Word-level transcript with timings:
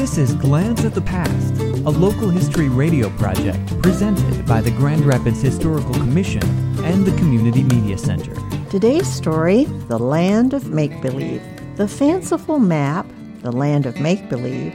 This 0.00 0.16
is 0.16 0.34
Glance 0.36 0.82
at 0.86 0.94
the 0.94 1.02
Past, 1.02 1.60
a 1.60 1.90
local 1.90 2.30
history 2.30 2.70
radio 2.70 3.10
project 3.18 3.82
presented 3.82 4.46
by 4.46 4.62
the 4.62 4.70
Grand 4.70 5.04
Rapids 5.04 5.42
Historical 5.42 5.92
Commission 5.92 6.42
and 6.82 7.04
the 7.04 7.14
Community 7.18 7.62
Media 7.62 7.98
Center. 7.98 8.34
Today's 8.70 9.06
story 9.06 9.64
The 9.88 9.98
Land 9.98 10.54
of 10.54 10.70
Make 10.70 11.02
Believe. 11.02 11.42
The 11.76 11.86
fanciful 11.86 12.58
map, 12.58 13.06
The 13.42 13.52
Land 13.52 13.84
of 13.84 14.00
Make 14.00 14.30
Believe, 14.30 14.72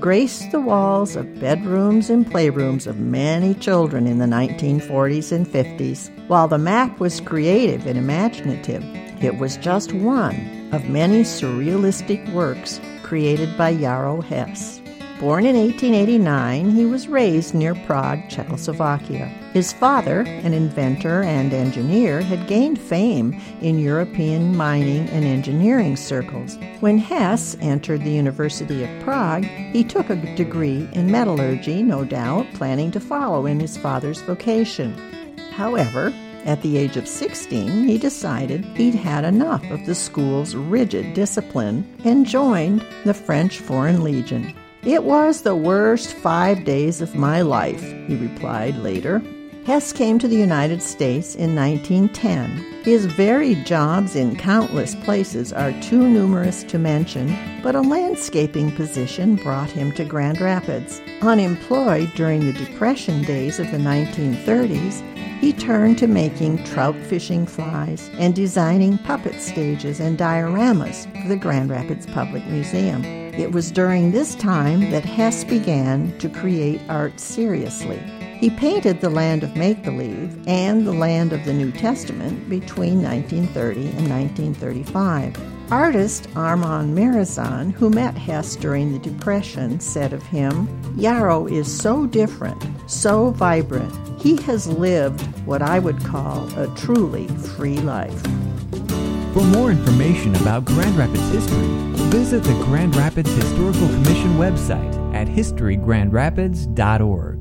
graced 0.00 0.50
the 0.50 0.60
walls 0.60 1.14
of 1.14 1.38
bedrooms 1.38 2.10
and 2.10 2.26
playrooms 2.26 2.88
of 2.88 2.98
many 2.98 3.54
children 3.54 4.08
in 4.08 4.18
the 4.18 4.26
1940s 4.26 5.30
and 5.30 5.46
50s. 5.46 6.10
While 6.26 6.48
the 6.48 6.58
map 6.58 6.98
was 6.98 7.20
creative 7.20 7.86
and 7.86 7.96
imaginative, 7.96 8.82
it 9.24 9.38
was 9.38 9.56
just 9.56 9.92
one 9.92 10.68
of 10.72 10.88
many 10.88 11.22
surrealistic 11.22 12.30
works 12.32 12.80
created 13.02 13.56
by 13.56 13.74
Jaro 13.74 14.22
Hess. 14.22 14.80
Born 15.20 15.46
in 15.46 15.56
1889, 15.56 16.70
he 16.70 16.84
was 16.84 17.08
raised 17.08 17.54
near 17.54 17.74
Prague, 17.74 18.28
Czechoslovakia. 18.28 19.26
His 19.52 19.72
father, 19.72 20.20
an 20.20 20.52
inventor 20.52 21.22
and 21.22 21.54
engineer, 21.54 22.20
had 22.20 22.48
gained 22.48 22.80
fame 22.80 23.40
in 23.62 23.78
European 23.78 24.56
mining 24.56 25.08
and 25.10 25.24
engineering 25.24 25.96
circles. 25.96 26.58
When 26.80 26.98
Hess 26.98 27.56
entered 27.60 28.02
the 28.02 28.10
University 28.10 28.82
of 28.82 29.02
Prague, 29.04 29.44
he 29.44 29.84
took 29.84 30.10
a 30.10 30.36
degree 30.36 30.88
in 30.92 31.10
metallurgy, 31.10 31.82
no 31.82 32.04
doubt, 32.04 32.52
planning 32.54 32.90
to 32.90 33.00
follow 33.00 33.46
in 33.46 33.60
his 33.60 33.76
father's 33.78 34.20
vocation. 34.22 34.94
However, 35.52 36.12
at 36.44 36.62
the 36.62 36.76
age 36.76 36.96
of 36.96 37.08
16, 37.08 37.88
he 37.88 37.98
decided 37.98 38.64
he'd 38.76 38.94
had 38.94 39.24
enough 39.24 39.64
of 39.70 39.86
the 39.86 39.94
school's 39.94 40.54
rigid 40.54 41.14
discipline 41.14 41.86
and 42.04 42.26
joined 42.26 42.84
the 43.04 43.14
French 43.14 43.58
Foreign 43.58 44.04
Legion. 44.04 44.54
It 44.82 45.04
was 45.04 45.42
the 45.42 45.56
worst 45.56 46.12
five 46.12 46.64
days 46.64 47.00
of 47.00 47.14
my 47.14 47.40
life, 47.40 47.82
he 48.06 48.16
replied 48.16 48.76
later. 48.76 49.22
Hess 49.64 49.94
came 49.94 50.18
to 50.18 50.28
the 50.28 50.36
United 50.36 50.82
States 50.82 51.34
in 51.34 51.54
1910. 51.54 52.82
His 52.84 53.06
varied 53.06 53.64
jobs 53.64 54.14
in 54.14 54.36
countless 54.36 54.94
places 54.94 55.54
are 55.54 55.72
too 55.80 56.06
numerous 56.06 56.62
to 56.64 56.78
mention, 56.78 57.34
but 57.62 57.74
a 57.74 57.80
landscaping 57.80 58.72
position 58.72 59.36
brought 59.36 59.70
him 59.70 59.90
to 59.92 60.04
Grand 60.04 60.38
Rapids. 60.38 61.00
Unemployed 61.22 62.12
during 62.14 62.44
the 62.44 62.52
Depression 62.52 63.22
days 63.22 63.58
of 63.58 63.70
the 63.70 63.78
1930s, 63.78 65.02
he 65.40 65.54
turned 65.54 65.96
to 65.96 66.08
making 66.08 66.62
trout 66.64 66.96
fishing 66.96 67.46
flies 67.46 68.10
and 68.18 68.34
designing 68.34 68.98
puppet 68.98 69.40
stages 69.40 69.98
and 69.98 70.18
dioramas 70.18 71.10
for 71.22 71.28
the 71.28 71.36
Grand 71.36 71.70
Rapids 71.70 72.04
Public 72.04 72.44
Museum. 72.48 73.02
It 73.02 73.52
was 73.52 73.70
during 73.70 74.12
this 74.12 74.34
time 74.34 74.90
that 74.90 75.06
Hess 75.06 75.42
began 75.42 76.16
to 76.18 76.28
create 76.28 76.82
art 76.90 77.18
seriously. 77.18 77.98
He 78.44 78.50
painted 78.50 79.00
the 79.00 79.08
land 79.08 79.42
of 79.42 79.56
make 79.56 79.82
believe 79.82 80.36
and 80.46 80.86
the 80.86 80.92
land 80.92 81.32
of 81.32 81.46
the 81.46 81.54
New 81.54 81.72
Testament 81.72 82.46
between 82.50 83.02
1930 83.02 83.80
and 83.96 84.10
1935. 84.10 85.72
Artist 85.72 86.28
Armand 86.36 86.94
Merizon, 86.94 87.72
who 87.72 87.88
met 87.88 88.18
Hess 88.18 88.54
during 88.54 88.92
the 88.92 88.98
Depression, 88.98 89.80
said 89.80 90.12
of 90.12 90.22
him, 90.24 90.68
Jaro 90.98 91.50
is 91.50 91.74
so 91.74 92.04
different, 92.04 92.62
so 92.86 93.30
vibrant. 93.30 93.94
He 94.20 94.36
has 94.42 94.66
lived 94.66 95.22
what 95.46 95.62
I 95.62 95.78
would 95.78 96.04
call 96.04 96.46
a 96.58 96.66
truly 96.76 97.28
free 97.28 97.78
life. 97.78 98.20
For 99.32 99.42
more 99.42 99.70
information 99.70 100.36
about 100.36 100.66
Grand 100.66 100.98
Rapids 100.98 101.30
history, 101.30 101.66
visit 102.10 102.44
the 102.44 102.62
Grand 102.64 102.94
Rapids 102.94 103.32
Historical 103.32 103.88
Commission 103.88 104.36
website 104.36 105.14
at 105.14 105.28
historygrandrapids.org. 105.28 107.33